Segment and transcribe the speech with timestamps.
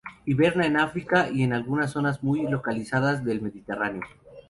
[0.25, 4.01] Inverna en África y en algunas zonas muy localizadas del Mediterráneo.